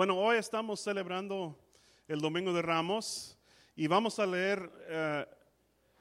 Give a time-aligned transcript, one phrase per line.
[0.00, 1.54] Bueno, hoy estamos celebrando
[2.08, 3.36] el Domingo de Ramos
[3.76, 5.26] y vamos a leer eh,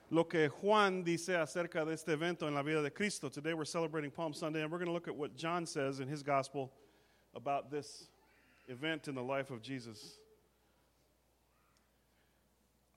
[0.09, 3.29] lo que Juan dice acerca de este evento en la vida de Cristo.
[3.29, 6.07] Today we're celebrating Palm Sunday and we're going to look at what John says in
[6.07, 6.71] his gospel
[7.35, 8.09] about this
[8.70, 10.18] event in the life of Jesus.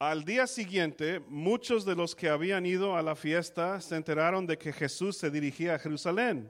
[0.01, 4.57] Al día siguiente, muchos de los que habían ido a la fiesta se enteraron de
[4.57, 6.49] que Jesús se dirigía a Jerusalén.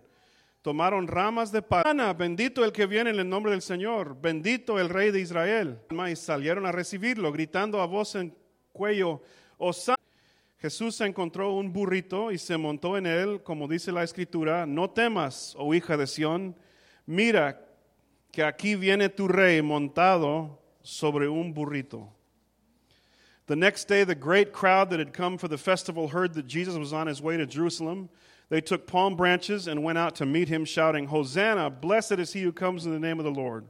[0.62, 4.88] Tomaron ramas de pana, bendito el que viene en el nombre del Señor, bendito el
[4.88, 5.80] Rey de Israel.
[6.08, 8.32] Y salieron a recibirlo, gritando a voz en
[8.72, 9.20] cuello.
[10.58, 15.56] Jesús encontró un burrito y se montó en él, como dice la escritura, no temas,
[15.58, 16.54] oh hija de Sión,
[17.06, 17.60] mira
[18.30, 22.08] que aquí viene tu rey montado sobre un burrito.
[23.46, 26.76] The next day, the great crowd that had come for the festival heard that Jesus
[26.76, 28.08] was on his way to Jerusalem.
[28.48, 31.70] They took palm branches and went out to meet him, shouting, Hosanna!
[31.70, 33.66] Blessed is he who comes in the name of the Lord.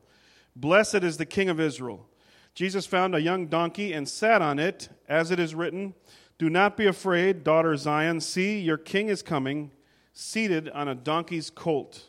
[0.57, 2.09] Blessed is the King of Israel.
[2.55, 5.95] Jesus found a young donkey and sat on it, as it is written,
[6.39, 8.20] Do not be afraid, daughter Zion.
[8.20, 9.70] See, your king is coming,
[10.12, 12.09] seated on a donkey's colt.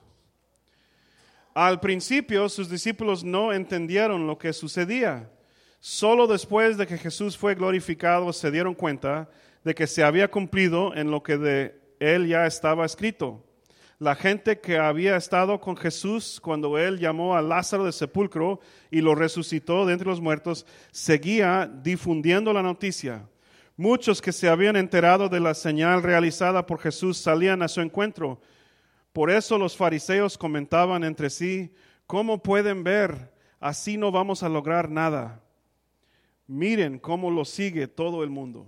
[1.56, 5.28] Al principio, sus discípulos no entendieron lo que sucedía.
[5.80, 9.30] Solo después de que Jesús fue glorificado se dieron cuenta
[9.64, 13.44] de que se había cumplido en lo que de él ya estaba escrito.
[13.98, 18.60] La gente que había estado con Jesús cuando él llamó a Lázaro del sepulcro
[18.92, 23.30] y lo resucitó de entre los muertos, seguía difundiendo la noticia.
[23.78, 28.42] Muchos que se habían enterado de la señal realizada por Jesús salían a su encuentro.
[29.14, 31.74] Por eso los fariseos comentaban entre sí,
[32.06, 33.32] ¿cómo pueden ver?
[33.60, 35.42] Así no vamos a lograr nada.
[36.48, 38.68] Miren cómo lo sigue todo el mundo.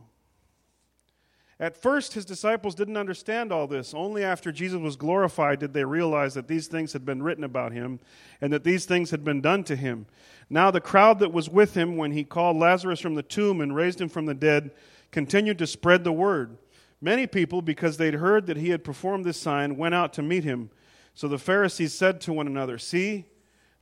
[1.57, 3.93] At first, his disciples didn't understand all this.
[3.93, 7.71] Only after Jesus was glorified did they realize that these things had been written about
[7.71, 8.01] him
[8.41, 10.05] and that these things had been done to him.
[10.49, 13.73] Now, the crowd that was with him when he called Lazarus from the tomb and
[13.73, 14.71] raised him from the dead
[15.11, 16.57] continued to spread the word.
[16.99, 20.43] Many people, because they'd heard that he had performed this sign, went out to meet
[20.43, 20.69] him.
[21.13, 23.25] So the Pharisees said to one another, See,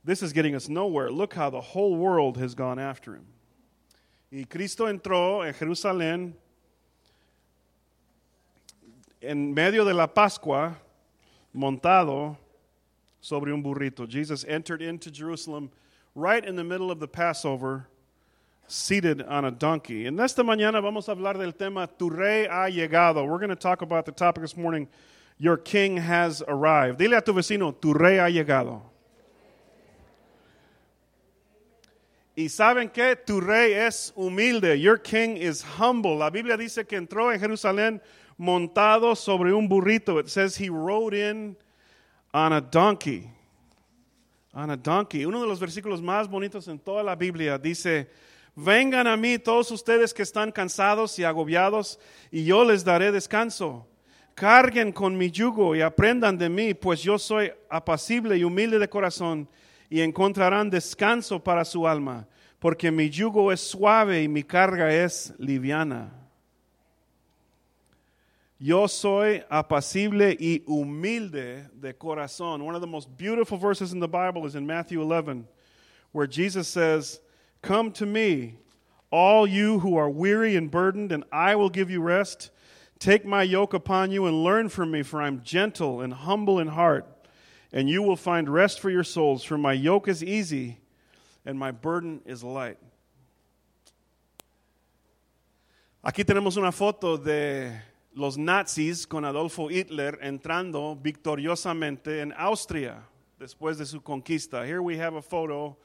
[0.04, 1.10] this is getting us nowhere.
[1.10, 3.26] Look how the whole world has gone after him.
[4.30, 6.34] Y Cristo entró en Jerusalén
[9.24, 10.76] en medio de la Pascua,
[11.54, 12.36] montado
[13.20, 14.06] sobre un burrito.
[14.06, 15.70] Jesus entered into Jerusalem
[16.14, 17.88] right in the middle of the Passover,
[18.66, 20.06] seated on a donkey.
[20.06, 23.26] En esta mañana vamos a hablar del tema Tu rey ha llegado.
[23.26, 24.88] We're going to talk about the topic this morning
[25.38, 26.98] Your king has arrived.
[26.98, 28.82] Dile a tu vecino, Tu rey ha llegado.
[32.36, 34.78] Y saben que tu rey es humilde.
[34.80, 36.16] Your king is humble.
[36.16, 38.00] La Biblia dice que entró en Jerusalén
[38.36, 40.18] montado sobre un burrito.
[40.18, 41.56] It says he rode in
[42.32, 43.30] on a donkey.
[44.52, 45.24] On a donkey.
[45.24, 48.08] Uno de los versículos más bonitos en toda la Biblia dice,
[48.54, 51.98] vengan a mí todos ustedes que están cansados y agobiados,
[52.30, 53.86] y yo les daré descanso.
[54.34, 58.88] Carguen con mi yugo y aprendan de mí, pues yo soy apacible y humilde de
[58.88, 59.48] corazón,
[59.88, 62.26] y encontrarán descanso para su alma,
[62.58, 66.23] porque mi yugo es suave y mi carga es liviana.
[68.66, 72.62] Yo soy apacible y humilde de corazón.
[72.62, 75.46] One of the most beautiful verses in the Bible is in Matthew 11,
[76.12, 77.20] where Jesus says,
[77.60, 78.54] Come to me,
[79.10, 82.48] all you who are weary and burdened, and I will give you rest.
[82.98, 86.68] Take my yoke upon you and learn from me, for I'm gentle and humble in
[86.68, 87.06] heart,
[87.70, 89.44] and you will find rest for your souls.
[89.44, 90.78] For my yoke is easy
[91.44, 92.78] and my burden is light.
[96.02, 97.70] Aquí tenemos una foto de
[98.14, 103.02] los nazis con Adolfo Hitler entrando victoriosamente en Austria
[103.38, 104.64] después de su conquista.
[104.64, 105.76] Here we have a photo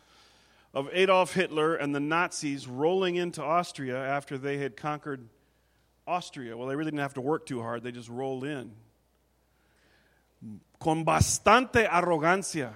[0.74, 5.28] of Adolf Hitler and the Nazis rolling into Austria after they had conquered
[6.06, 6.56] Austria.
[6.56, 8.72] Well, they really didn't have to work too hard, they just rolled in.
[10.80, 12.74] Con bastante arrogancia,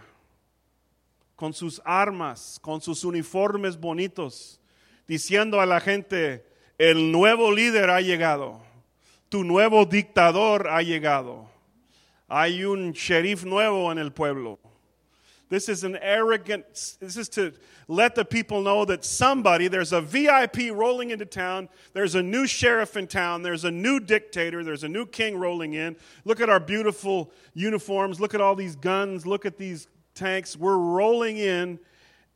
[1.37, 4.57] con sus armas, con sus uniformes bonitos,
[5.07, 6.43] diciendo a la gente,
[6.79, 8.62] el nuevo líder ha llegado
[9.33, 11.47] tu nuevo dictador ha llegado.
[12.29, 14.59] Hay un sheriff nuevo en el pueblo.
[15.49, 17.51] This is an arrogant, this is to
[17.87, 22.45] let the people know that somebody, there's a VIP rolling into town, there's a new
[22.45, 25.95] sheriff in town, there's a new dictator, there's a new king rolling in.
[26.25, 30.55] Look at our beautiful uniforms, look at all these guns, look at these tanks.
[30.55, 31.79] We're rolling in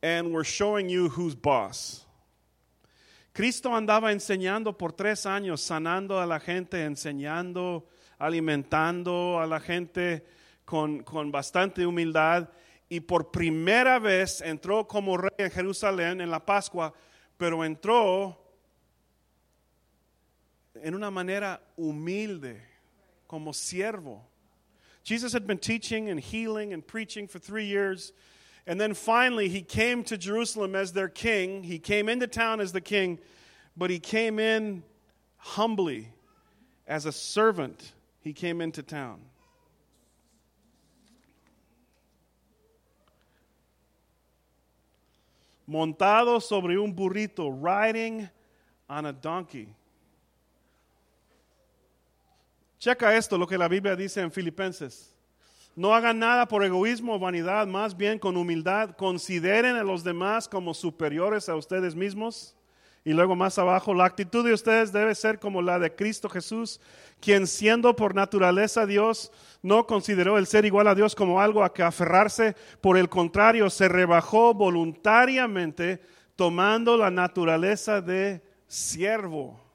[0.02, 2.04] and we're showing you who's boss.
[3.38, 7.86] Cristo andaba enseñando por tres años, sanando a la gente, enseñando,
[8.18, 10.26] alimentando a la gente
[10.64, 12.48] con, con bastante humildad.
[12.88, 16.92] y por primera vez entró como rey en Jerusalén en la Pascua,
[17.36, 18.36] pero entró
[20.74, 22.60] en una manera humilde,
[23.28, 24.28] como siervo.
[25.04, 28.12] Jesus had been teaching and healing and preaching for three years.
[28.68, 31.64] And then finally, he came to Jerusalem as their king.
[31.64, 33.18] He came into town as the king,
[33.74, 34.82] but he came in
[35.38, 36.08] humbly
[36.86, 37.94] as a servant.
[38.20, 39.20] He came into town.
[45.66, 48.28] Montado sobre un burrito, riding
[48.88, 49.68] on a donkey.
[52.78, 55.08] Checa esto, lo que la Biblia dice en Filipenses.
[55.78, 58.96] No hagan nada por egoísmo o vanidad, más bien con humildad.
[58.96, 62.56] Consideren a los demás como superiores a ustedes mismos.
[63.04, 66.80] Y luego más abajo, la actitud de ustedes debe ser como la de Cristo Jesús,
[67.20, 69.30] quien siendo por naturaleza Dios,
[69.62, 72.56] no consideró el ser igual a Dios como algo a que aferrarse.
[72.80, 76.00] Por el contrario, se rebajó voluntariamente
[76.34, 79.67] tomando la naturaleza de siervo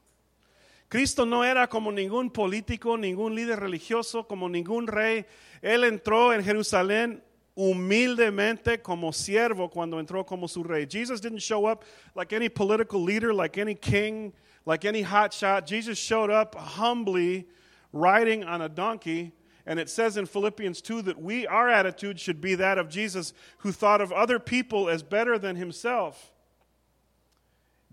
[0.94, 5.25] Cristo no era como ningún político, ningún líder religioso, como ningún rey.
[5.63, 7.24] Él entró en Jerusalén
[7.56, 10.86] humildemente como siervo cuando entró como su rey.
[10.88, 14.34] Jesus didn't show up like any political leader, like any king,
[14.68, 15.66] like any hotshot.
[15.66, 17.48] Jesus showed up humbly
[17.92, 19.31] riding on a donkey.
[19.66, 23.34] And it says in Philippians 2 that we, our attitude should be that of Jesus,
[23.57, 26.32] who thought of other people as better than himself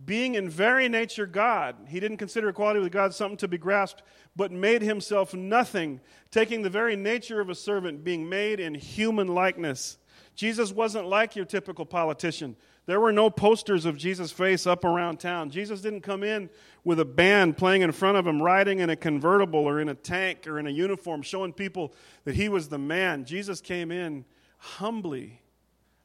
[0.04, 4.02] being in very nature God, he didn't consider equality with God something to be grasped,
[4.34, 6.00] but made himself nothing,
[6.30, 9.98] taking the very nature of a servant, being made in human likeness.
[10.34, 12.56] Jesus wasn't like your typical politician.
[12.86, 15.50] There were no posters of Jesus' face up around town.
[15.50, 16.48] Jesus didn't come in
[16.82, 19.94] with a band playing in front of him, riding in a convertible or in a
[19.94, 21.92] tank or in a uniform, showing people
[22.24, 23.24] that he was the man.
[23.24, 24.24] Jesus came in
[24.58, 25.40] humbly,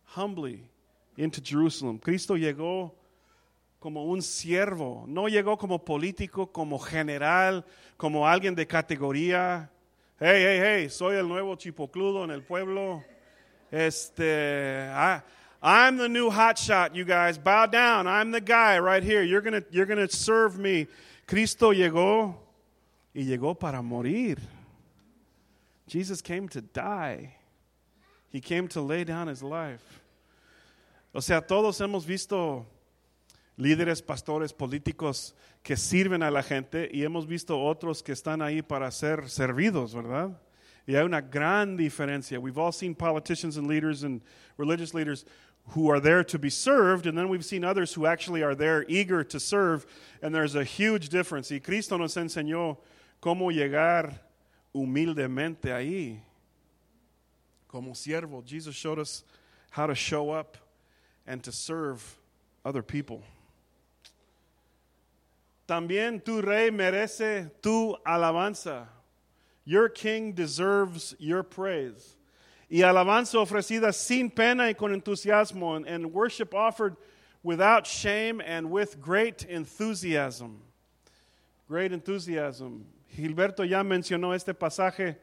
[0.04, 0.70] humbly
[1.18, 1.98] into Jerusalem.
[1.98, 2.92] Cristo llegó
[3.86, 7.64] como un siervo, no llegó como político, como general,
[7.98, 9.70] como alguien de categoría.
[10.20, 13.04] Hey, hey, hey, soy el nuevo chipocludo en el pueblo.
[13.70, 15.22] Este, I,
[15.62, 17.38] I'm the new hotshot, you guys.
[17.38, 18.08] Bow down.
[18.08, 19.22] I'm the guy right here.
[19.22, 20.88] You're gonna, you're gonna serve me.
[21.28, 22.36] Cristo llegó
[23.14, 24.40] y llegó para morir.
[25.88, 27.36] Jesus came to die.
[28.32, 29.84] He came to lay down his life.
[31.14, 32.66] O sea, todos hemos visto
[33.58, 38.62] líderes, pastores, políticos que sirven a la gente y hemos visto otros que están ahí
[38.62, 40.38] para ser servidos, ¿verdad?
[40.88, 42.40] Y hay una gran diferencia.
[42.40, 44.22] We've all seen politicians and leaders and
[44.58, 45.26] religious leaders
[45.70, 48.86] who are there to be served, and then we've seen others who actually are there
[48.88, 49.86] eager to serve,
[50.22, 51.50] and there's a huge difference.
[51.50, 52.78] Y Cristo nos enseñó
[53.20, 54.22] cómo llegar
[54.76, 56.20] humildemente ahí,
[57.68, 58.46] como siervo.
[58.46, 59.24] Jesus showed us
[59.72, 60.58] how to show up
[61.26, 62.20] and to serve
[62.64, 63.24] other people.
[65.68, 68.88] También tu rey merece tu alabanza.
[69.66, 72.18] Your king deserves your praise.
[72.70, 76.96] Y alabanza ofrecida sin pena y con entusiasmo, and, worship offered
[77.44, 80.62] without shame and with great enthusiasm.
[81.68, 82.86] Great enthusiasm.
[83.16, 85.18] Gilberto ya mencionó este pasaje.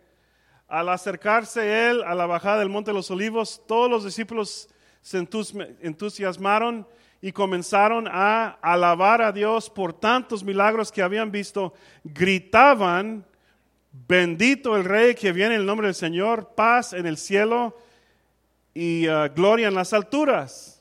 [0.69, 4.69] Al acercarse él a la bajada del Monte de los Olivos, todos los discípulos
[5.03, 6.87] se entusiasmaron
[7.23, 13.25] y comenzaron a alabar a Dios por tantos milagros que habían visto, gritaban,
[13.93, 17.79] bendito el Rey que viene en el nombre del Señor, paz en el cielo
[18.75, 20.81] y uh, gloria en las alturas.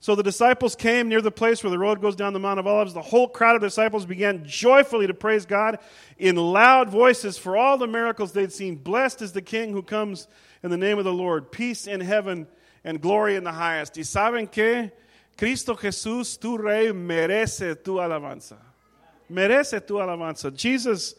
[0.00, 2.66] So the disciples came near the place where the road goes down the Mount of
[2.66, 2.94] Olives.
[2.94, 5.78] The whole crowd of disciples began joyfully to praise God
[6.18, 8.76] in loud voices for all the miracles they'd seen.
[8.76, 10.26] Blessed is the King who comes
[10.62, 11.52] in the name of the Lord.
[11.52, 12.48] Peace in heaven
[12.82, 13.96] and glory in the highest.
[13.96, 14.90] ¿Y saben qué?
[15.40, 18.58] Cristo Jesús, tu Rey, merece tu alabanza.
[19.30, 20.54] Merece tu alabanza.
[20.54, 21.14] Jesus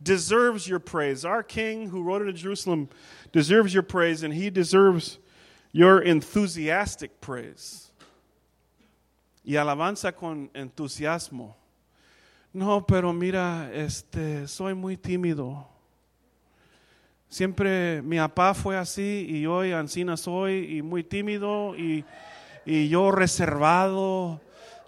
[0.00, 1.24] deserves your praise.
[1.24, 2.88] Our King who rode into Jerusalem
[3.32, 5.18] deserves your praise, and he deserves
[5.72, 7.90] your enthusiastic praise.
[9.44, 11.54] Y alabanza con entusiasmo.
[12.52, 15.66] No, pero mira, este, soy muy tímido.
[17.28, 22.04] Siempre mi papá fue así y hoy Ancina soy y muy tímido y
[22.66, 24.40] y yo reservado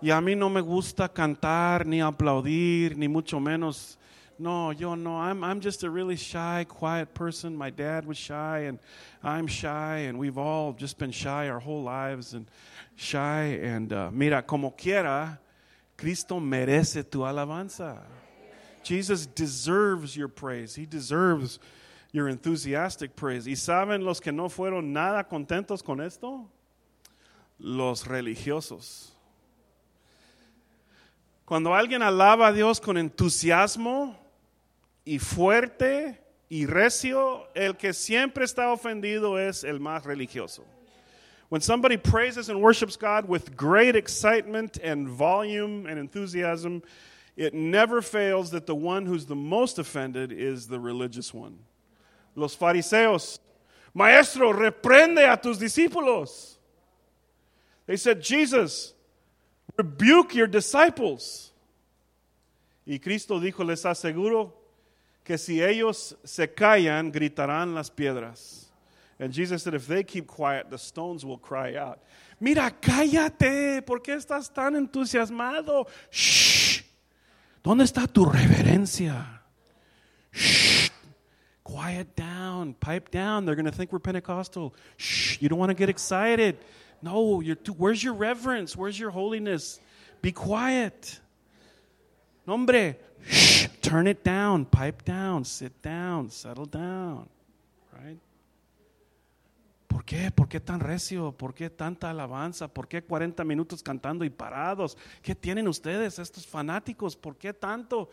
[0.02, 3.98] y a mí no me gusta cantar ni aplaudir ni mucho menos.
[4.38, 5.18] No, yo no.
[5.18, 7.56] I'm, I'm just a really shy, quiet person.
[7.56, 8.78] My dad was shy, and
[9.22, 12.46] I'm shy, and we've all just been shy our whole lives and
[12.96, 13.58] shy.
[13.62, 15.38] And uh, mira, como quiera,
[15.96, 17.98] Cristo merece tu alabanza.
[18.82, 20.74] Jesus deserves your praise.
[20.74, 21.58] He deserves
[22.12, 23.46] your enthusiastic praise.
[23.46, 26.46] ¿Y saben los que no fueron nada contentos con esto?
[27.58, 29.12] Los religiosos.
[31.44, 34.18] Cuando alguien alaba a Dios con entusiasmo
[35.04, 40.64] y fuerte y recio, el que siempre está ofendido es el más religioso.
[41.48, 46.82] When somebody praises and worships God with great excitement and volume and enthusiasm,
[47.36, 51.58] it never fails that the one who's the most offended is the religious one.
[52.34, 53.38] Los fariseos,
[53.94, 56.55] Maestro, reprende a tus discípulos.
[57.86, 58.92] They said, Jesus,
[59.76, 61.52] rebuke your disciples.
[62.86, 64.52] Y Cristo dijo, les aseguro
[65.24, 68.66] que si ellos se callan, gritarán las piedras.
[69.18, 72.00] And Jesus said, if they keep quiet, the stones will cry out.
[72.38, 75.86] Mira, cállate, ¿por qué estás tan entusiasmado?
[76.10, 76.82] Shh.
[77.64, 79.40] ¿Dónde está tu reverencia?
[80.32, 80.90] Shh.
[81.64, 83.46] Quiet down, pipe down.
[83.46, 84.74] They're going to think we're Pentecostal.
[84.98, 85.40] Shh.
[85.40, 86.58] You don't want to get excited.
[87.02, 88.76] No, you're too, where's your reverence?
[88.76, 89.80] Where's your holiness?
[90.22, 91.20] Be quiet.
[92.46, 92.96] Hombre,
[93.28, 93.66] shh.
[93.86, 97.28] Turn it down, pipe down, sit down, settle down.
[97.92, 98.18] Right?
[99.86, 100.30] ¿Por qué?
[100.32, 101.30] ¿Por qué tan recio?
[101.30, 102.66] ¿Por qué tanta alabanza?
[102.66, 104.98] ¿Por qué 40 minutos cantando y parados?
[105.22, 107.14] ¿Qué tienen ustedes, estos fanáticos?
[107.16, 108.10] ¿Por qué tanto?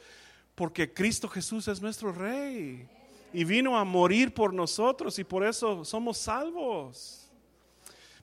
[0.54, 2.88] Porque Cristo Jesús es nuestro Rey
[3.34, 7.23] y vino a morir por nosotros y por eso somos salvos.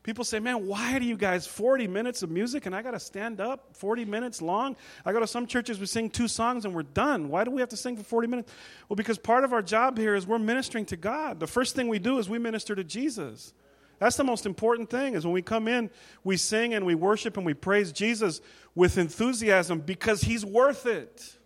[0.02, 3.00] People say, man, why do you guys 40 minutes of music and I got to
[3.00, 4.76] stand up 40 minutes long?
[5.04, 7.28] I go to some churches, we sing two songs and we're done.
[7.28, 8.52] Why do we have to sing for 40 minutes?
[8.88, 11.38] Well, because part of our job here is we're ministering to God.
[11.38, 13.52] The first thing we do is we minister to Jesus.
[13.98, 15.90] That's the most important thing is when we come in,
[16.24, 18.40] we sing and we worship and we praise Jesus
[18.74, 21.36] with enthusiasm because he's worth it.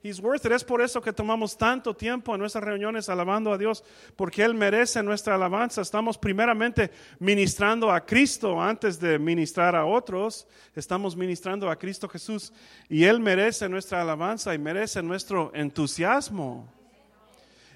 [0.00, 0.52] He's worth it.
[0.52, 3.82] Es por eso que tomamos tanto tiempo en nuestras reuniones alabando a Dios,
[4.14, 5.80] porque Él merece nuestra alabanza.
[5.80, 10.46] Estamos primeramente ministrando a Cristo antes de ministrar a otros.
[10.76, 12.52] Estamos ministrando a Cristo Jesús
[12.88, 16.72] y Él merece nuestra alabanza y merece nuestro entusiasmo.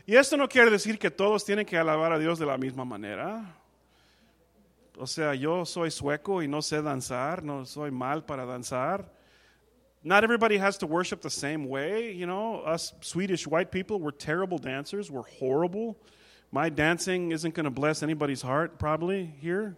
[0.07, 2.85] Y esto no quiere decir que todos tienen que alabar a Dios de la misma
[2.85, 3.57] manera.
[4.97, 9.22] O sea, yo soy sueco y no sé danzar, no soy mal para danzar.
[10.05, 12.13] Not everybody has to worship the same way.
[12.13, 15.11] You know, us Swedish white people, we're terrible dancers.
[15.11, 15.97] We're horrible.
[16.51, 19.77] My dancing isn't going to bless anybody's heart, probably, here.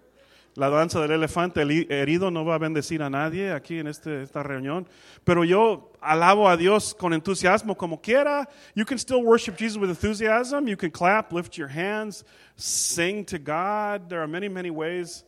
[0.57, 4.43] La danza del elefante herido no va a bendecir a nadie aquí en este, esta
[4.43, 4.87] reunión.
[5.25, 8.49] Pero yo alabo a Dios con entusiasmo como quiera.
[8.75, 10.69] You can still worship Jesus with enthusiasm.
[10.69, 12.25] You can clap, lift your hands,
[12.57, 14.09] sing to God.
[14.09, 15.25] There are many, many ways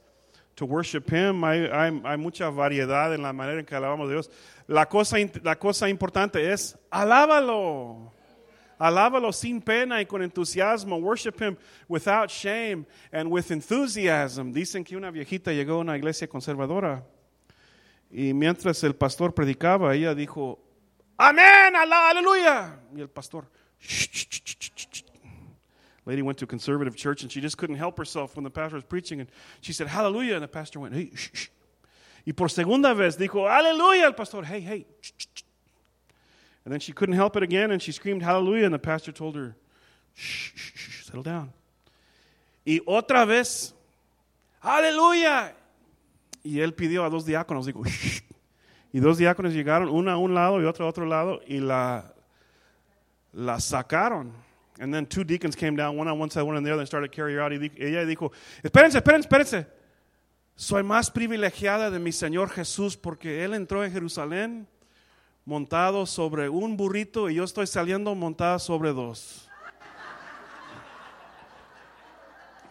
[0.56, 1.44] to worship Him.
[1.44, 4.30] Hay, mucha variedad en la manera en que alabamos a Dios.
[4.66, 8.12] La cosa, la cosa importante es, alábalo.
[8.78, 10.98] Alábalo sin pena y con entusiasmo.
[10.98, 11.56] Worship Him
[11.88, 14.52] without shame and with enthusiasm.
[14.52, 17.04] Dicen que una viejita llegó a una iglesia conservadora
[18.10, 20.58] y mientras el pastor predicaba, ella dijo,
[21.16, 22.78] Amén, aleluya.
[22.94, 25.04] Y el pastor, shh, shh, shh,
[26.06, 28.76] Lady went to a conservative church and she just couldn't help herself when the pastor
[28.76, 29.20] was preaching.
[29.20, 29.28] And
[29.60, 30.34] she said, Hallelujah.
[30.34, 31.48] And the pastor went, Hey, shh, shh.
[32.24, 34.04] Y por segunda vez dijo, Hallelujah.
[34.04, 34.86] El pastor, Hey, hey.
[35.00, 35.42] Shh, shh, shh.
[36.64, 38.66] And then she couldn't help it again and she screamed, Hallelujah.
[38.66, 39.56] And the pastor told her,
[40.14, 41.52] Shh, shh, shh, settle down.
[42.64, 43.74] Y otra vez,
[44.60, 45.54] Hallelujah.
[46.44, 48.22] Y él pidió a dos diáconos, dijo, Shh.
[48.92, 52.14] Y dos diáconos llegaron, uno a un lado y otro a otro lado, y la,
[53.32, 54.45] la sacaron.
[54.78, 56.88] And then two deacons came down, one on one side, one on the other, and
[56.88, 57.52] started carrying her out.
[57.52, 59.66] Ella dijo, espérense, espérense, espérense.
[60.54, 64.66] Soy más privilegiada de mi Señor Jesús porque Él entró en Jerusalén
[65.44, 69.48] montado sobre un burrito y yo estoy saliendo montada sobre dos.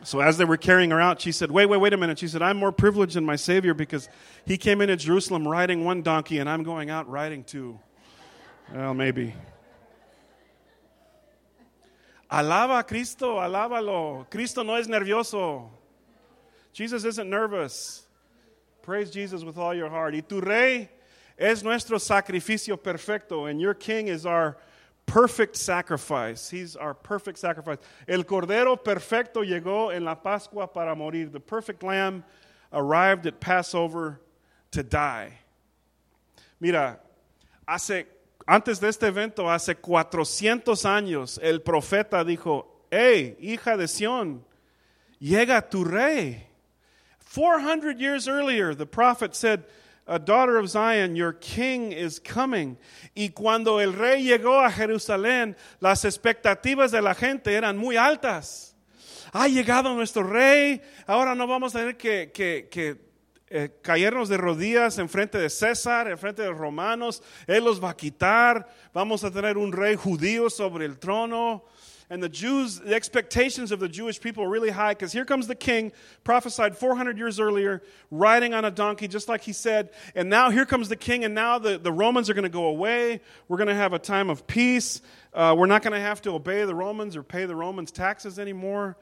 [0.04, 2.20] So as they were carrying her out, she said, Wait, wait, wait a minute.
[2.20, 4.08] She said, I'm more privileged than my Savior because
[4.46, 7.80] he came into Jerusalem riding one donkey and I'm going out riding two.
[8.72, 9.34] Well, maybe.
[12.30, 14.30] Alaba a Cristo, alábalo.
[14.30, 15.70] Cristo no es nervioso.
[16.74, 18.06] Jesus isn't nervous.
[18.82, 20.14] Praise Jesus with all your heart.
[20.14, 20.90] Y tu rey
[21.38, 24.58] es nuestro sacrificio perfecto, and your king is our
[25.06, 26.50] perfect sacrifice.
[26.50, 27.78] He's our perfect sacrifice.
[28.08, 31.32] El cordero perfecto llegó en la Pascua para morir.
[31.32, 32.24] The perfect lamb
[32.74, 34.20] arrived at Passover
[34.72, 35.32] to die.
[36.60, 37.00] Mira,
[37.68, 38.06] hace
[38.48, 44.46] Antes de este evento, hace 400 años, el profeta dijo, hey, hija de Sión,
[45.20, 46.48] llega tu rey.
[47.34, 49.64] 400 years earlier, the prophet said,
[50.08, 52.78] a daughter of Zion, your king is coming.
[53.16, 58.76] Y cuando el rey llegó a Jerusalén, las expectativas de la gente eran muy altas.
[59.34, 63.05] Ha llegado nuestro rey, ahora no vamos a tener que, que, que
[63.50, 67.80] eh, caernos de rodillas en frente de César, en frente de los romanos, Él los
[67.80, 71.64] va a quitar, vamos a tener un rey judío sobre el trono.
[72.08, 75.48] And the Jews, the expectations of the Jewish people are really high because here comes
[75.48, 75.92] the king,
[76.24, 79.90] prophesied 400 years earlier, riding on a donkey, just like he said.
[80.14, 82.66] And now here comes the king, and now the, the Romans are going to go
[82.66, 83.22] away.
[83.48, 85.02] We're going to have a time of peace.
[85.34, 88.38] Uh, we're not going to have to obey the Romans or pay the Romans taxes
[88.38, 88.98] anymore.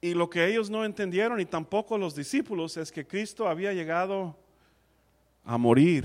[0.00, 4.36] Y lo que ellos no entendieron, y tampoco los discípulos, es que Cristo había llegado
[5.44, 6.04] a morir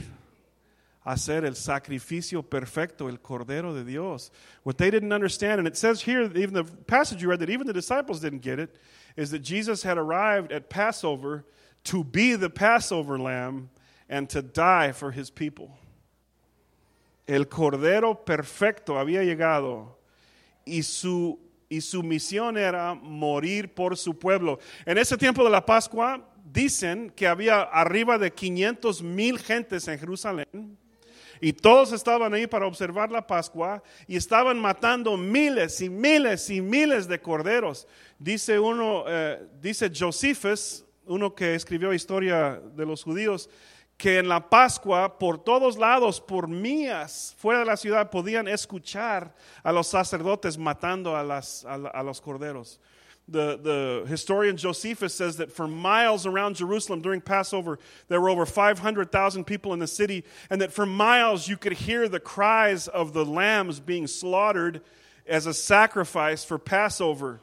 [1.06, 4.32] a hacer el sacrificio perfecto, el Cordero de Dios.
[4.64, 7.68] What they didn't understand, and it says here, even the passage you read that even
[7.68, 8.76] the disciples didn't get it,
[9.16, 11.46] is that Jesus had arrived at Passover
[11.86, 13.70] to be the Passover lamb
[14.10, 15.78] and to die for his people.
[17.28, 19.96] El Cordero perfecto había llegado
[20.66, 21.38] y su,
[21.70, 24.60] y su misión era morir por su pueblo.
[24.86, 29.98] En ese tiempo de la Pascua, dicen que había arriba de 500 mil gentes en
[29.98, 30.78] Jerusalén
[31.42, 36.62] y todos estaban ahí para observar la Pascua y estaban matando miles y miles y
[36.62, 37.88] miles de corderos.
[38.18, 43.50] Dice uno, eh, dice Josephus, uno que escribió historia de los judíos,
[44.04, 49.34] que en la Pascua, por todos lados, por mías, fuera de la ciudad, podían escuchar
[49.64, 52.82] a los sacerdotes matando a, las, a, a los corderos
[53.30, 57.80] the, the historian Josephus says that for miles around Jerusalem during Passover,
[58.10, 62.10] there were over 500,000 people in the city, and that for miles you could hear
[62.10, 64.82] the cries of the lambs being slaughtered
[65.26, 67.40] as a sacrifice for Passover.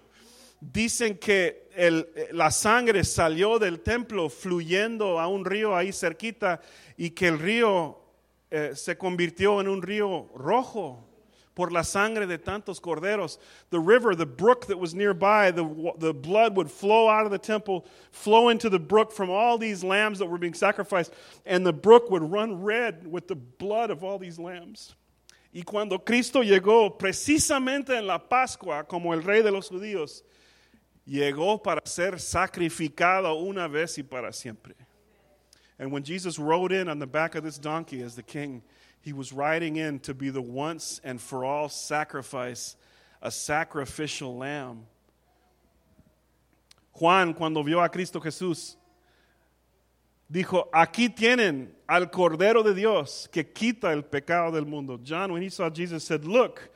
[0.61, 6.61] Dicen que el, la sangre salió del templo fluyendo a un río ahí cerquita
[6.97, 7.99] y que el río
[8.50, 11.07] eh, se convirtió en un río rojo
[11.55, 13.38] por la sangre de tantos corderos.
[13.71, 15.64] The river, the brook that was nearby, the,
[15.99, 19.85] the blood would flow out of the temple, flow into the brook from all these
[19.85, 21.12] lambs that were being sacrificed,
[21.47, 24.95] and the brook would run red with the blood of all these lambs.
[25.52, 30.23] Y cuando Cristo llegó precisamente en la Pascua como el rey de los judíos,
[31.06, 34.75] llegó para ser sacrificado una vez y para siempre.
[35.78, 38.63] And when Jesus rode in on the back of this donkey as the king,
[39.00, 42.76] he was riding in to be the once and for all sacrifice,
[43.23, 44.86] a sacrificial lamb.
[46.93, 48.76] Juan, cuando vio a Cristo Jesús,
[50.30, 55.00] dijo, aquí tienen al Cordero de Dios que quita el pecado del mundo.
[55.02, 56.69] John, when he saw Jesus, said, Look,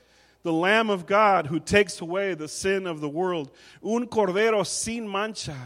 [0.44, 3.50] the Lamb of God who takes away the sin of the world.
[3.83, 5.57] Un Cordero sin mancha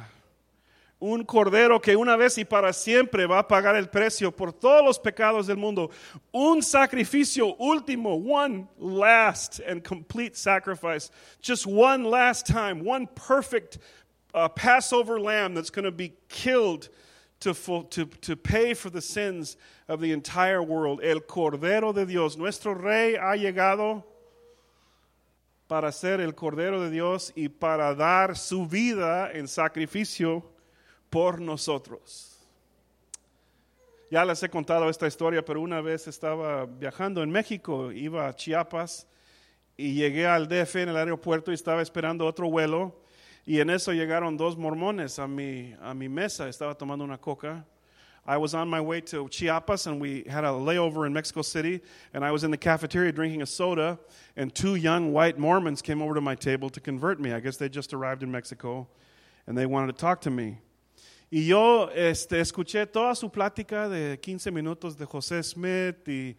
[1.01, 4.85] un cordero que una vez y para siempre va a pagar el precio por todos
[4.85, 5.91] los pecados del mundo.
[6.33, 11.11] Un sacrificio último, one last and complete sacrifice.
[11.41, 13.79] Just one last time, one perfect
[14.35, 16.89] uh, Passover lamb that's going to be killed
[17.41, 17.55] to,
[17.91, 21.01] to, to pay for the sins of the entire world.
[21.05, 24.03] El Cordero de Dios, nuestro Rey ha llegado
[25.69, 30.51] para ser el Cordero de Dios y para dar su vida en sacrificio
[31.11, 32.35] por nosotros.
[34.11, 38.35] Ya les he contado esta historia, pero una vez estaba viajando en México, iba a
[38.35, 39.07] Chiapas
[39.77, 43.03] y llegué al DF en el aeropuerto y estaba esperando otro vuelo
[43.45, 47.67] y en eso llegaron dos mormones a mi, a mi mesa, estaba tomando una coca.
[48.29, 51.81] I was on my way to Chiapas and we had a layover in Mexico City
[52.13, 53.99] and I was in the cafeteria drinking a soda
[54.37, 57.33] and two young white Mormons came over to my table to convert me.
[57.33, 58.87] I guess they just arrived in Mexico
[59.47, 60.59] and they wanted to talk to me.
[61.33, 66.37] Y yo este, escuché toda su plática de 15 minutos de José Smith y,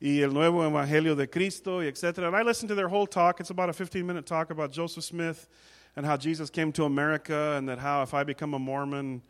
[0.00, 2.18] y el nuevo evangelio de Cristo, y etc.
[2.18, 3.40] And I listened to their whole talk.
[3.40, 5.48] It's about a 15 minute talk about Joseph Smith
[5.96, 9.22] and how Jesus came to America, and that how if I become a Mormon,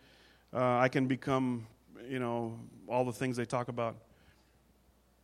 [0.54, 1.66] uh, I can become,
[2.08, 3.96] you know, all the things they talk about.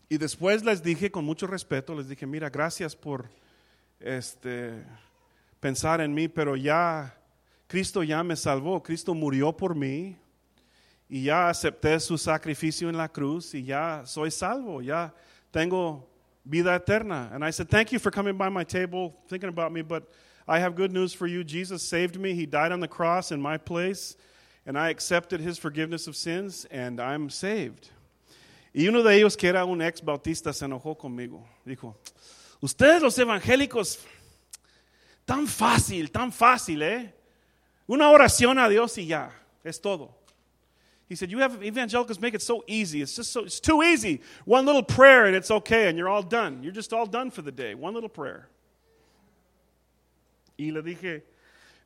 [0.09, 3.29] Y después les dije con mucho respeto, les dije, mira, gracias por
[4.01, 4.85] este,
[5.61, 7.15] pensar en mí, pero ya
[7.69, 10.17] Cristo ya me salvó, Cristo murió por mí
[11.09, 15.15] y ya acepté su sacrificio en la cruz y ya soy salvo, ya
[15.53, 16.09] tengo
[16.45, 17.31] vida eterna.
[17.33, 20.11] And I said, Thank you for coming by my table, thinking about me, but
[20.49, 21.45] I have good news for you.
[21.45, 24.17] Jesus saved me, He died on the cross in my place,
[24.71, 27.91] and I accepted His forgiveness of sins, and I'm saved.
[28.73, 31.43] Y uno de ellos, que era un ex bautista, se enojó conmigo.
[31.67, 31.97] Dijo,
[32.63, 33.99] Ustedes los evangélicos,
[35.27, 37.13] tan fácil, tan fácil, ¿eh?
[37.89, 39.33] Una oración a Dios y ya,
[39.65, 40.15] es todo.
[41.09, 43.03] He said, You have evangelicals make it so easy.
[43.03, 44.21] It's just so, it's too easy.
[44.45, 46.63] One little prayer and it's okay, and you're all done.
[46.63, 47.75] You're just all done for the day.
[47.75, 48.49] One little prayer.
[50.57, 51.23] Y le dije,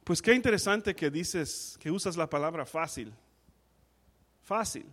[0.05, 3.13] Pues qué interesante que dices, que usas la palabra fácil.
[4.43, 4.85] Fácil.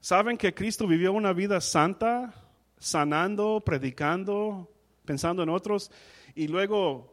[0.00, 2.32] ¿Saben que Cristo vivió una vida santa,
[2.78, 4.70] sanando, predicando,
[5.04, 5.90] pensando en otros,
[6.36, 7.12] y luego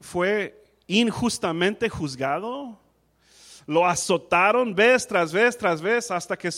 [0.00, 2.80] fue injustamente juzgado?
[3.66, 6.50] Lo azotaron vez tras vez tras vez hasta que,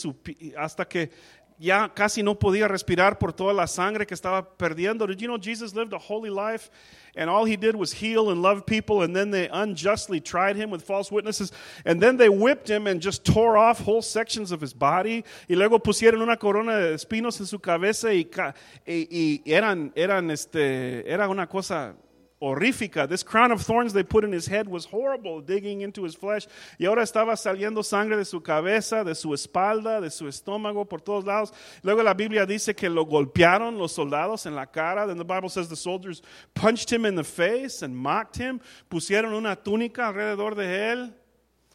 [0.56, 1.10] hasta que
[1.59, 5.07] ya casi no podía respirar por toda la sangre que estaba perdiendo.
[5.07, 6.71] Did you know Jesus lived a holy life
[7.17, 10.71] and all he did was heal and love people and then they unjustly tried him
[10.71, 11.53] with false witnesses
[11.85, 15.55] and then they whipped him and just tore off whole sections of his body y
[15.55, 18.29] luego pusieron una corona de espinos en su cabeza y,
[18.87, 21.95] y, y eran, eran este, era una cosa
[22.40, 23.09] horrífica.
[23.09, 26.47] This crown of thorns they put in his head was horrible, digging into his flesh.
[26.79, 31.01] Y ahora estaba saliendo sangre de su cabeza, de su espalda, de su estómago, por
[31.01, 31.53] todos lados.
[31.83, 35.07] Luego la Biblia dice que lo golpearon los soldados en la cara.
[35.07, 36.23] Then the Bible says the soldiers
[36.55, 38.61] punched him in the face and mocked him.
[38.88, 41.14] Pusieron una túnica alrededor de él.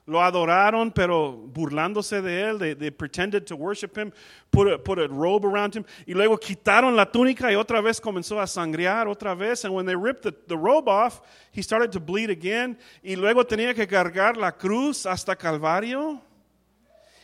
[0.10, 2.58] Lo adoraron, pero burlándose de él.
[2.58, 4.12] They, they pretended to worship him,
[4.50, 5.86] put a, put a robe around him.
[6.08, 9.65] Y luego quitaron la túnica y otra vez comenzó a sangrear, otra vez.
[9.65, 12.76] And when they ripped the, the robe off, he started to bleed again.
[13.04, 16.19] Y luego tenía que cargar la cruz hasta Calvario.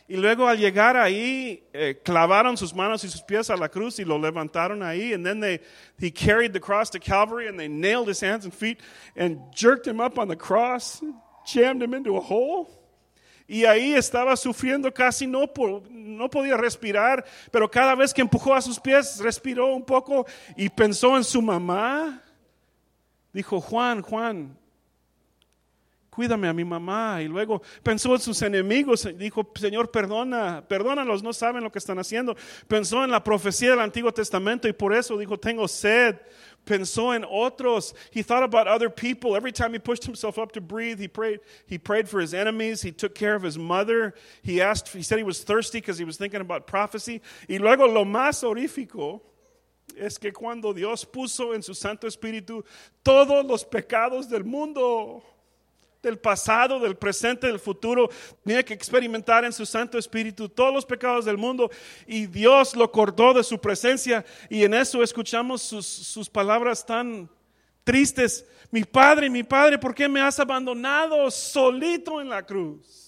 [0.08, 3.98] Y luego al llegar ahí, eh, clavaron sus manos y sus pies a la cruz
[3.98, 5.12] y lo levantaron ahí.
[5.12, 5.60] And then they,
[5.98, 8.78] he carried the cross to Calvary and they nailed his hands and feet
[9.16, 11.02] and jerked him up on the cross,
[11.46, 12.68] jammed him into a hole.
[13.48, 15.48] Y ahí estaba sufriendo, casi no,
[15.90, 20.68] no podía respirar, pero cada vez que empujó a sus pies, respiró un poco y
[20.68, 22.20] pensó en su mamá.
[23.32, 24.56] Dijo, Juan, Juan,
[26.10, 27.22] cuídame a mi mamá.
[27.22, 32.00] Y luego pensó en sus enemigos, dijo, Señor, perdona, perdónalos, no saben lo que están
[32.00, 32.34] haciendo.
[32.66, 36.16] Pensó en la profecía del Antiguo Testamento y por eso dijo, tengo sed
[36.66, 37.94] pensó en otros.
[38.10, 39.36] He thought about other people.
[39.36, 42.82] Every time he pushed himself up to breathe, he prayed, he prayed for his enemies.
[42.82, 44.14] He took care of his mother.
[44.42, 47.22] He asked, he said he was thirsty because he was thinking about prophecy.
[47.48, 49.20] Y luego lo más horífico
[49.96, 52.64] es que cuando Dios puso en su Santo Espíritu
[53.02, 55.22] todos los pecados del mundo,
[56.06, 58.08] del pasado, del presente, del futuro,
[58.44, 61.68] tenía que experimentar en su Santo Espíritu todos los pecados del mundo
[62.06, 67.28] y Dios lo cortó de su presencia y en eso escuchamos sus, sus palabras tan
[67.82, 68.46] tristes.
[68.70, 73.05] Mi Padre, mi Padre, ¿por qué me has abandonado solito en la cruz?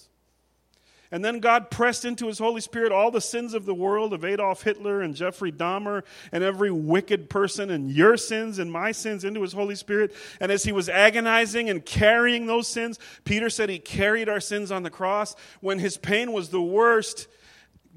[1.11, 4.23] And then God pressed into his Holy Spirit all the sins of the world of
[4.23, 9.23] Adolf Hitler and Jeffrey Dahmer and every wicked person and your sins and my sins
[9.23, 10.13] into his Holy Spirit.
[10.39, 14.71] And as he was agonizing and carrying those sins, Peter said he carried our sins
[14.71, 15.35] on the cross.
[15.61, 17.27] When his pain was the worst,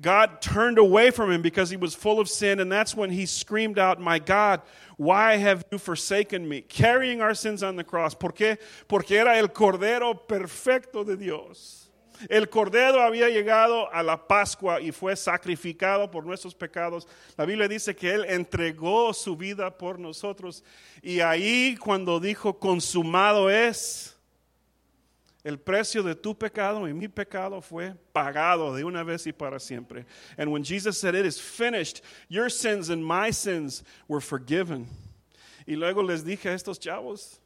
[0.00, 2.60] God turned away from him because he was full of sin.
[2.60, 4.62] And that's when he screamed out, My God,
[4.96, 6.62] why have you forsaken me?
[6.62, 8.14] Carrying our sins on the cross.
[8.14, 8.56] ¿Por qué?
[8.88, 11.81] Porque era el Cordero perfecto de Dios
[12.28, 17.06] El cordero había llegado a la Pascua y fue sacrificado por nuestros pecados.
[17.36, 20.64] La Biblia dice que Él entregó su vida por nosotros.
[21.02, 24.16] Y ahí cuando dijo, consumado es,
[25.44, 29.58] el precio de tu pecado y mi pecado fue pagado de una vez y para
[29.58, 30.06] siempre.
[30.38, 34.86] And when Jesus said, it is finished, your sins and my sins were forgiven.
[35.66, 37.40] Y luego les dije a estos chavos,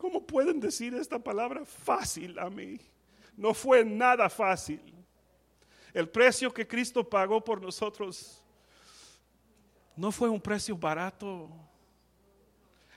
[0.00, 2.80] ¿Cómo pueden decir esta palabra fácil a mí?
[3.36, 4.80] No fue nada fácil.
[5.92, 8.42] El precio que Cristo pagó por nosotros
[9.98, 11.50] no fue un precio barato.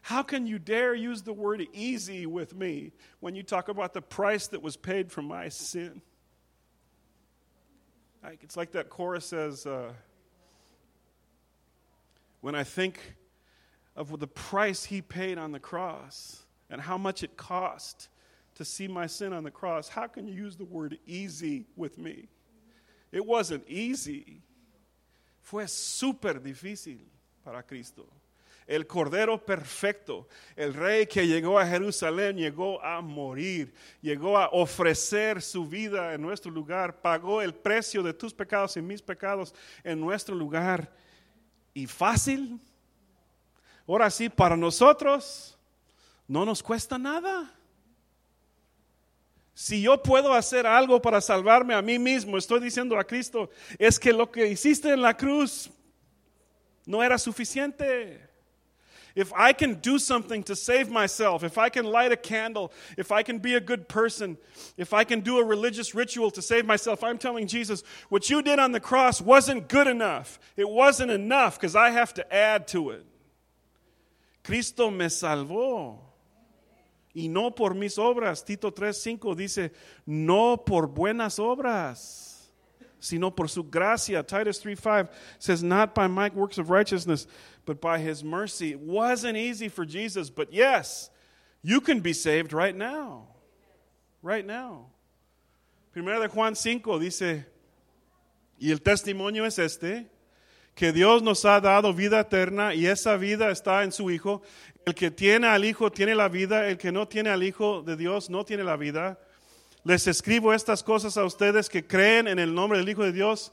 [0.03, 4.01] How can you dare use the word easy with me when you talk about the
[4.01, 6.01] price that was paid for my sin?
[8.41, 9.91] It's like that chorus says, uh,
[12.39, 13.15] when I think
[13.93, 16.42] of the price he paid on the cross,
[16.73, 18.09] and how much it cost
[18.55, 21.99] to see my sin on the cross, how can you use the word easy with
[21.99, 22.27] me?
[23.11, 24.41] It wasn't easy.
[25.39, 27.01] Fue súper difícil
[27.45, 28.07] para Cristo.
[28.67, 35.43] El Cordero Perfecto, el Rey que llegó a Jerusalén, llegó a morir, llegó a ofrecer
[35.43, 39.99] su vida en nuestro lugar, pagó el precio de tus pecados y mis pecados en
[39.99, 40.91] nuestro lugar.
[41.71, 42.59] ¿Y fácil?
[43.85, 45.55] Ahora sí, para nosotros
[46.27, 47.49] no nos cuesta nada.
[49.55, 53.99] Si yo puedo hacer algo para salvarme a mí mismo, estoy diciendo a Cristo, es
[53.99, 55.69] que lo que hiciste en la cruz
[56.85, 58.19] no era suficiente.
[59.15, 63.11] If I can do something to save myself, if I can light a candle, if
[63.11, 64.37] I can be a good person,
[64.75, 68.41] if I can do a religious ritual to save myself, I'm telling Jesus, what you
[68.41, 70.39] did on the cross wasn't good enough.
[70.57, 73.05] It wasn't enough because I have to add to it.
[74.43, 75.99] Cristo me salvó.
[77.13, 78.43] Y no por mis obras.
[78.43, 79.71] Tito 3:5 dice,
[80.05, 82.51] no por buenas obras,
[82.99, 84.23] sino por su gracia.
[84.23, 87.27] Titus 3:5 says, not by my works of righteousness,
[87.65, 88.71] but by his mercy.
[88.71, 91.09] It wasn't easy for Jesus, but yes,
[91.61, 93.27] you can be saved right now.
[94.21, 94.87] Right now.
[95.91, 97.45] Primero de Juan 5 dice,
[98.59, 100.07] y el testimonio es este,
[100.73, 104.41] que Dios nos ha dado vida eterna y esa vida está en su Hijo.
[104.85, 107.95] El que tiene al Hijo tiene la vida, el que no tiene al Hijo de
[107.95, 109.17] Dios no tiene la vida.
[109.83, 113.51] Les escribo estas cosas a ustedes que creen en el nombre del Hijo de Dios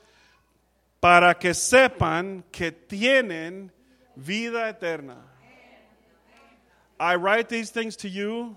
[1.01, 3.73] para que sepan que tienen
[4.17, 5.17] vida eterna.
[6.99, 8.57] I write these things to you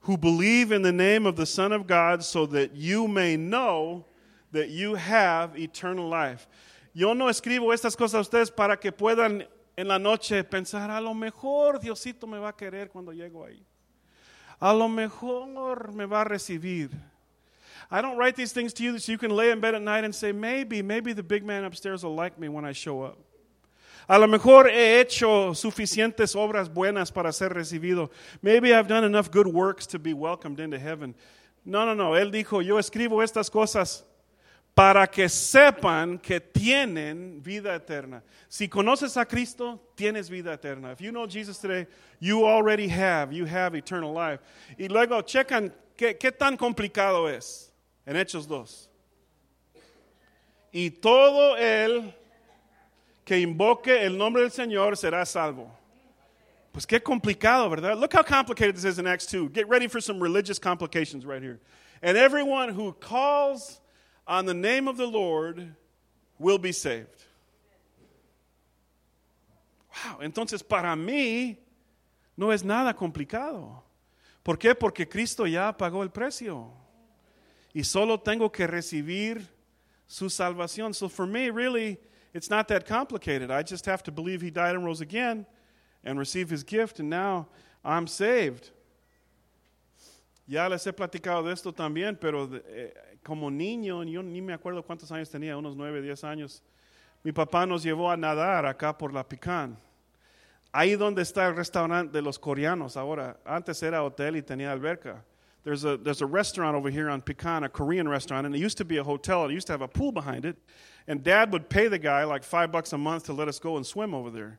[0.00, 4.04] who believe in the name of the Son of God so that you may know
[4.52, 6.46] that you have eternal life.
[6.92, 9.46] Yo no escribo estas cosas a ustedes para que puedan
[9.78, 13.64] en la noche pensar, a lo mejor Diosito me va a querer cuando llego ahí.
[14.58, 16.90] A lo mejor me va a recibir.
[17.88, 20.02] I don't write these things to you so you can lay in bed at night
[20.02, 23.18] and say, maybe, maybe the big man upstairs will like me when I show up.
[24.08, 28.10] A lo mejor he hecho suficientes obras buenas para ser recibido.
[28.42, 31.14] Maybe I've done enough good works to be welcomed into heaven.
[31.64, 32.16] No, no, no.
[32.16, 34.04] Él dijo, yo escribo estas cosas
[34.78, 38.22] para que sepan que tienen vida eterna.
[38.48, 40.92] Si conoces a Cristo, tienes vida eterna.
[40.92, 41.88] If you know Jesus today,
[42.20, 44.38] you already have, you have eternal life.
[44.78, 47.72] Y luego checan qué, qué tan complicado es
[48.06, 48.88] en Hechos 2.
[50.72, 52.14] Y todo el
[53.24, 55.72] que invoque el nombre del Señor será salvo.
[56.72, 57.98] Pues qué complicado, ¿verdad?
[57.98, 59.48] Look how complicated this is in Acts 2.
[59.48, 61.58] Get ready for some religious complications right here.
[62.00, 63.80] And everyone who calls
[64.28, 65.74] on the name of the Lord
[66.38, 67.24] will be saved.
[70.04, 71.56] Wow, entonces para mí
[72.36, 73.82] no es nada complicado.
[74.44, 74.74] ¿Por qué?
[74.74, 76.70] Porque Cristo ya pagó el precio.
[77.74, 79.46] Y solo tengo que recibir
[80.06, 80.94] su salvación.
[80.94, 81.98] So for me, really,
[82.32, 83.50] it's not that complicated.
[83.50, 85.46] I just have to believe he died and rose again
[86.04, 87.48] and receive his gift, and now
[87.84, 88.70] I'm saved.
[90.48, 94.82] Ya les he platicado de esto también, pero eh, como niño, yo ni me acuerdo
[94.82, 96.62] cuántos años tenía, unos nueve, diez años,
[97.22, 99.76] mi papá nos llevó a nadar acá por la Picán.
[100.72, 103.38] Ahí donde está el restaurante de los coreanos ahora.
[103.44, 105.22] Antes era hotel y tenía alberca.
[105.64, 108.78] There's a, there's a restaurant over here on Pecan, a Korean restaurant, and it used
[108.78, 109.50] to be a hotel.
[109.50, 110.56] It used to have a pool behind it.
[111.06, 113.76] And dad would pay the guy like five bucks a month to let us go
[113.76, 114.58] and swim over there.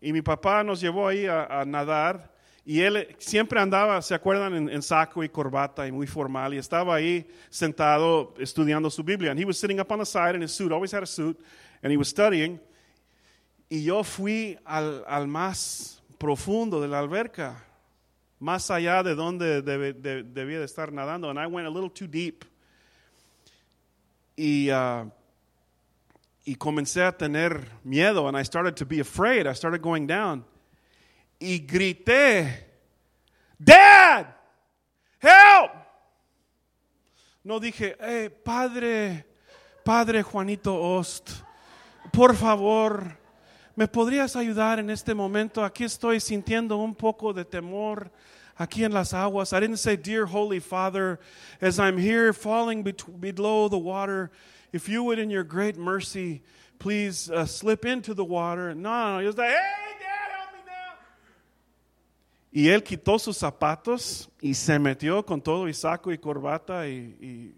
[0.00, 2.30] Y mi papá nos llevó ahí a nadar.
[2.68, 4.68] Y él siempre andaba, ¿se acuerdan?
[4.68, 6.52] En, saco y corbata y muy formal.
[6.52, 9.30] Y estaba ahí sentado estudiando su Biblia.
[9.30, 11.38] And he was sitting up on the side in his suit, always had a suit.
[11.80, 12.60] And he was studying.
[13.68, 17.64] Y yo fui al, al más profundo de la alberca.
[18.40, 21.30] Más allá de donde debía de estar nadando.
[21.30, 22.44] And I went a little too deep.
[24.36, 24.70] Y...
[24.70, 25.08] Uh,
[26.48, 29.48] y comencé a tener miedo and I started to be afraid.
[29.48, 30.44] I started going down.
[31.38, 32.66] Y grité,
[33.58, 34.26] Dad,
[35.20, 35.72] help.
[37.44, 39.24] No dije, hey, padre,
[39.84, 41.30] padre Juanito Ost,
[42.12, 43.18] por favor,
[43.76, 45.64] ¿me podrías ayudar en este momento?
[45.64, 48.10] Aquí estoy sintiendo un poco de temor
[48.58, 49.52] aquí en las aguas.
[49.52, 51.20] I didn't say, Dear Holy Father,
[51.60, 54.30] as I'm here falling below the water,
[54.72, 56.42] if you would, in your great mercy,
[56.78, 58.74] please uh, slip into the water.
[58.74, 60.94] No, no, was like, hey, Dad, help me now.
[62.56, 67.54] Y él quitó sus zapatos y se metió con todo y saco y corbata y,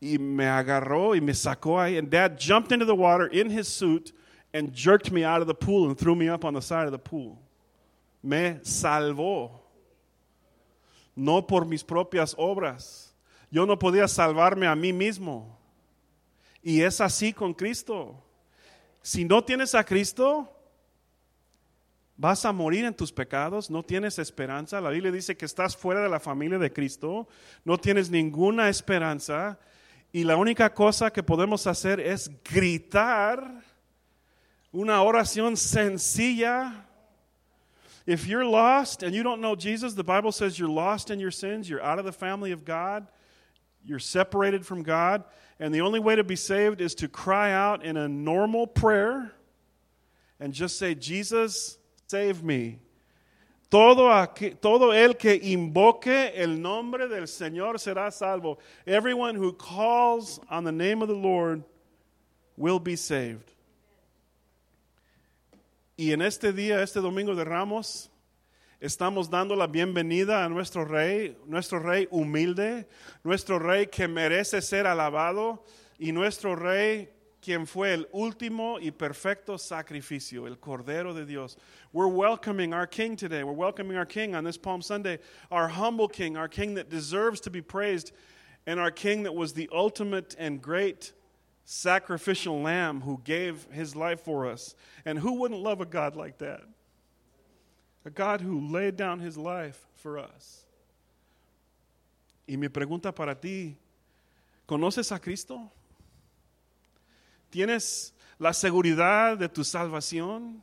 [0.00, 1.98] y, me agarró y me sacó ahí.
[1.98, 4.14] And Dad jumped into the water in his suit
[4.54, 6.92] and jerked me out of the pool and threw me up on the side of
[6.92, 7.38] the pool.
[8.22, 9.62] Me salvó.
[11.16, 13.12] No por mis propias obras.
[13.50, 15.58] Yo no podía salvarme a mí mismo.
[16.62, 18.14] Y es así con Cristo.
[19.02, 20.48] Si no tienes a Cristo,
[22.20, 24.78] vas a morir en tus pecados, no tienes esperanza.
[24.78, 27.26] La Biblia dice que estás fuera de la familia de Cristo,
[27.64, 29.58] no tienes ninguna esperanza.
[30.12, 33.62] Y la única cosa que podemos hacer es gritar
[34.70, 36.84] una oración sencilla.
[38.06, 41.30] If you're lost and you don't know Jesus, the Bible says you're lost in your
[41.32, 43.06] sins, you're out of the family of God,
[43.82, 45.24] you're separated from God.
[45.58, 49.32] And the only way to be saved is to cry out in a normal prayer
[50.38, 51.78] and just say, Jesus,
[52.10, 52.78] save me.
[53.70, 58.58] Todo, aqu- todo el que invoque el nombre del Señor será salvo.
[58.84, 61.62] Everyone who calls on the name of the Lord
[62.56, 63.52] will be saved.
[65.96, 68.10] Y en este día, este domingo de Ramos,
[68.80, 72.88] estamos dando la bienvenida a nuestro rey, nuestro rey humilde,
[73.22, 75.62] nuestro rey que merece ser alabado
[75.98, 77.08] y nuestro rey
[77.40, 81.56] quien fue el último y perfecto sacrificio, el Cordero de Dios.
[81.92, 83.42] We're welcoming our King today.
[83.42, 85.18] We're welcoming our King on this Palm Sunday,
[85.50, 88.12] our humble King, our King that deserves to be praised,
[88.66, 91.12] and our King that was the ultimate and great
[91.64, 94.74] sacrificial lamb who gave his life for us.
[95.04, 96.62] And who wouldn't love a God like that?
[98.04, 100.66] A God who laid down his life for us.
[102.48, 103.76] Y mi pregunta para ti,
[104.68, 105.70] ¿conoces a Cristo?
[107.50, 110.62] ¿Tienes la seguridad de tu salvación?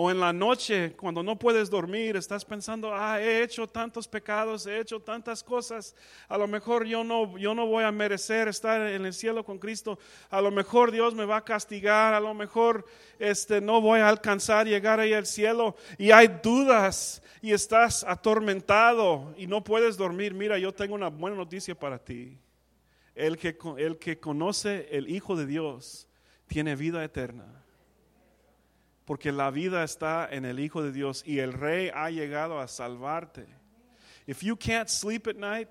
[0.00, 4.64] O en la noche, cuando no puedes dormir, estás pensando, ah, he hecho tantos pecados,
[4.64, 5.96] he hecho tantas cosas,
[6.28, 9.58] a lo mejor yo no, yo no voy a merecer estar en el cielo con
[9.58, 9.98] Cristo,
[10.30, 12.86] a lo mejor Dios me va a castigar, a lo mejor
[13.18, 19.34] este, no voy a alcanzar llegar ahí al cielo, y hay dudas, y estás atormentado,
[19.36, 20.32] y no puedes dormir.
[20.32, 22.38] Mira, yo tengo una buena noticia para ti.
[23.18, 26.08] El que, el que conoce el Hijo de Dios
[26.46, 27.58] tiene vida eterna
[29.08, 32.68] porque la vida está en el Hijo de Dios y el Rey ha llegado a
[32.68, 33.46] salvarte.
[34.26, 35.70] If you can't sleep at night,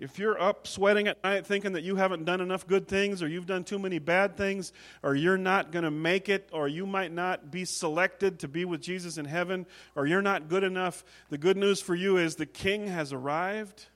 [0.00, 3.28] if you're up sweating at night thinking that you haven't done enough good things or
[3.28, 4.72] you've done too many bad things
[5.04, 8.64] or you're not going to make it or you might not be selected to be
[8.64, 12.34] with Jesus in heaven or you're not good enough, the good news for you is
[12.34, 13.86] the King has arrived.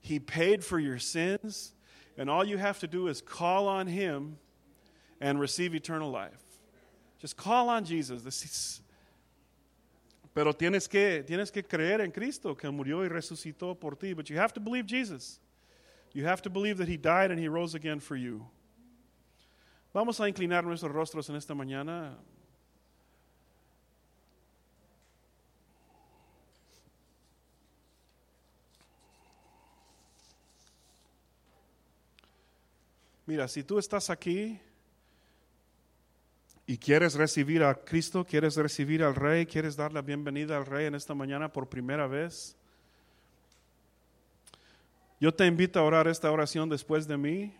[0.00, 1.74] He paid for your sins
[2.16, 4.38] and all you have to do is call on him
[5.20, 6.42] and receive eternal life.
[7.18, 8.22] Just call on Jesus.
[8.22, 8.80] This is-
[10.34, 14.12] Pero tienes que, tienes que creer en Cristo que murió y resucitó por ti.
[14.12, 15.38] But you have to believe Jesus.
[16.12, 18.46] You have to believe that He died and He rose again for you.
[19.92, 22.14] Vamos a inclinar nuestros rostros en esta mañana.
[33.26, 34.60] Mira, si tú estás aquí
[36.66, 40.86] y quieres recibir a Cristo, quieres recibir al Rey, quieres dar la bienvenida al Rey
[40.86, 42.56] en esta mañana por primera vez,
[45.20, 47.52] yo te invito a orar esta oración después de mí.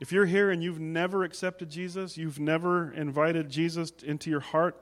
[0.00, 4.76] If you're here and you've never accepted Jesus, you've never invited Jesus into your heart,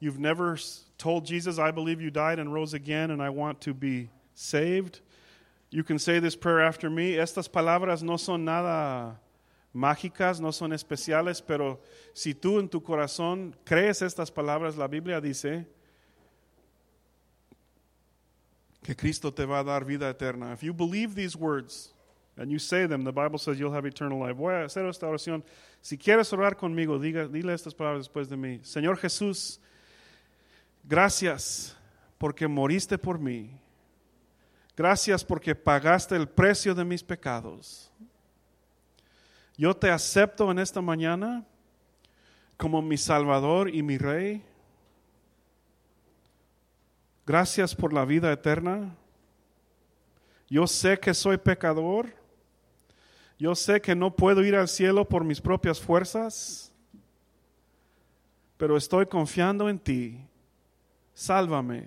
[0.00, 0.58] you've never
[0.98, 5.00] told Jesus, I believe you died and rose again and I want to be saved,
[5.72, 7.16] you can say this prayer after me.
[7.16, 9.18] Estas palabras no son nada
[9.74, 11.80] mágicas, no son especiales, pero
[12.12, 15.66] si tú en tu corazón crees estas palabras, la Biblia dice
[18.82, 20.52] que Cristo te va a dar vida eterna.
[20.52, 21.94] If you believe these words
[22.36, 24.36] and you say them, the Bible says you'll have eternal life.
[24.36, 25.42] Voy a hacer esta oración.
[25.80, 28.60] Si quieres orar conmigo, diga, dile estas palabras después de mí.
[28.62, 29.58] Señor Jesús,
[30.84, 31.74] gracias
[32.18, 33.61] porque moriste por mí.
[34.82, 37.88] Gracias porque pagaste el precio de mis pecados.
[39.56, 41.46] Yo te acepto en esta mañana
[42.56, 44.44] como mi Salvador y mi Rey.
[47.24, 48.96] Gracias por la vida eterna.
[50.50, 52.12] Yo sé que soy pecador.
[53.38, 56.72] Yo sé que no puedo ir al cielo por mis propias fuerzas.
[58.56, 60.18] Pero estoy confiando en ti.
[61.14, 61.84] Sálvame.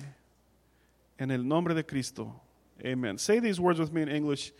[1.17, 2.41] En el nombre de Cristo.
[2.83, 3.17] Amen.
[3.17, 4.51] Say these words with me in English.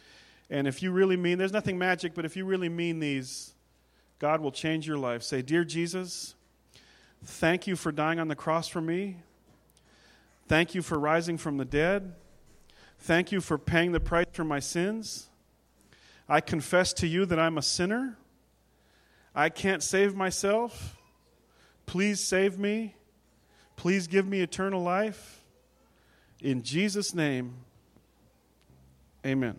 [0.49, 3.53] And if you really mean, there's nothing magic, but if you really mean these,
[4.19, 5.23] God will change your life.
[5.23, 6.35] Say, Dear Jesus,
[7.23, 9.17] thank you for dying on the cross for me.
[10.47, 12.13] Thank you for rising from the dead.
[12.99, 15.27] Thank you for paying the price for my sins.
[16.29, 18.17] I confess to you that I'm a sinner.
[19.33, 20.95] I can't save myself.
[21.85, 22.95] Please save me.
[23.75, 25.43] Please give me eternal life.
[26.41, 27.64] In Jesus' name,
[29.25, 29.57] amen.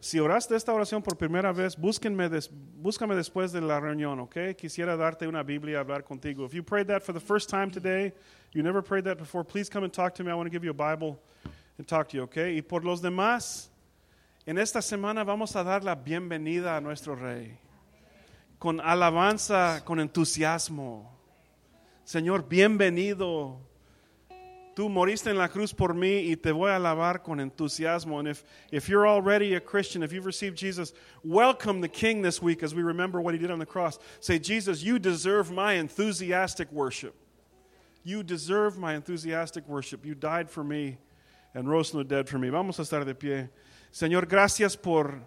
[0.00, 2.30] Si oraste esta oración por primera vez, búsquenme
[2.76, 4.54] búscame después de la reunión, ¿ok?
[4.56, 6.46] Quisiera darte una Biblia, hablar contigo.
[6.46, 8.14] If you prayed that for the first time today,
[8.52, 10.30] you never prayed that before, please come and talk to me.
[10.30, 11.20] I want to give you a Bible
[11.76, 12.36] and talk to you, ¿ok?
[12.36, 13.70] Y por los demás,
[14.46, 17.58] en esta semana vamos a dar la bienvenida a nuestro Rey.
[18.58, 21.12] Con alabanza, con entusiasmo.
[22.04, 23.67] Señor, bienvenido.
[24.78, 28.20] Tú moriste en la cruz por mí y te voy a alabar con entusiasmo.
[28.20, 30.92] And if, if you're already a Christian, if you've received Jesus,
[31.24, 33.98] welcome the King this week as we remember what he did on the cross.
[34.20, 37.16] Say, Jesus, you deserve my enthusiastic worship.
[38.04, 40.06] You deserve my enthusiastic worship.
[40.06, 40.98] You died for me
[41.54, 42.48] and rose from the dead for me.
[42.48, 43.48] Vamos a estar de pie.
[43.92, 45.22] Señor, gracias por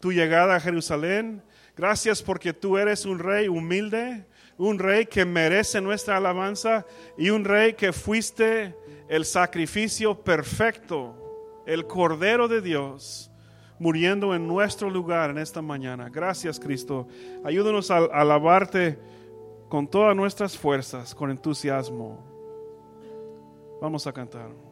[0.00, 1.42] tu llegada a Jerusalén.
[1.74, 4.24] Gracias porque tú eres un rey humilde,
[4.58, 6.86] un rey que merece nuestra alabanza
[7.16, 8.74] y un rey que fuiste
[9.08, 13.30] el sacrificio perfecto, el Cordero de Dios,
[13.78, 16.08] muriendo en nuestro lugar en esta mañana.
[16.08, 17.08] Gracias Cristo.
[17.44, 18.98] Ayúdanos a alabarte
[19.68, 22.22] con todas nuestras fuerzas, con entusiasmo.
[23.80, 24.63] Vamos a cantar.